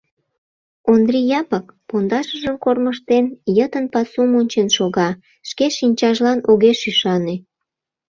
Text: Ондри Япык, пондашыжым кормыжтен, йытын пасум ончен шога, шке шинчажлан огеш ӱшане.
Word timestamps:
Ондри 0.91 1.19
Япык, 1.39 1.65
пондашыжым 1.87 2.55
кормыжтен, 2.63 3.25
йытын 3.57 3.85
пасум 3.93 4.29
ончен 4.39 4.67
шога, 4.75 5.09
шке 5.49 5.65
шинчажлан 5.77 6.39
огеш 6.51 6.79
ӱшане. 6.89 7.35